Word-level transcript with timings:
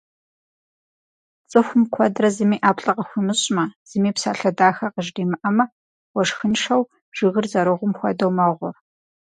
Цӏыхум, 1.49 1.83
куэдрэ 1.93 2.29
зыми 2.35 2.57
ӏэплӏэ 2.61 2.93
къыхуимыщӏмэ, 2.97 3.65
зыми 3.89 4.11
псалъэ 4.15 4.51
дахэ 4.57 4.87
къыжримыӏэмэ, 4.93 5.65
уэшхыншэу 6.13 6.83
жыгыр 7.15 7.45
зэрыгьум 7.51 7.93
хуэдэу 7.97 8.31
мэгъур. 8.37 8.75